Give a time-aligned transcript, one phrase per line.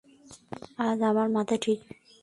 [0.79, 1.99] আজ আমার মাথা ঠিক নেই।